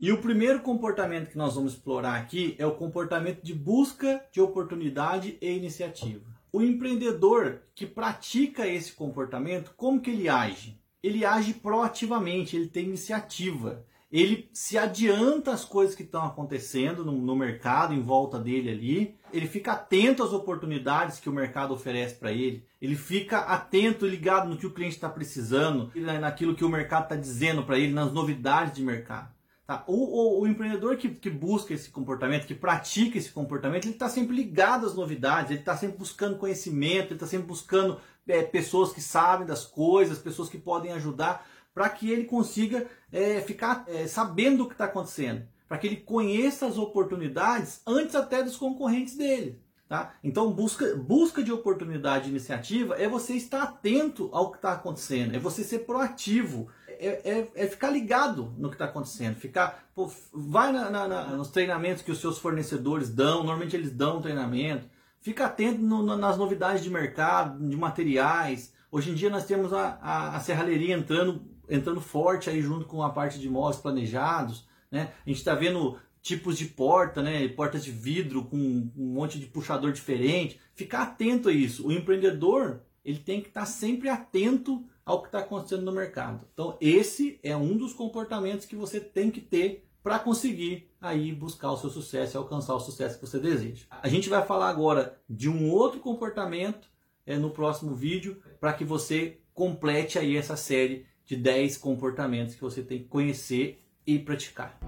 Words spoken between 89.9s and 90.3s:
para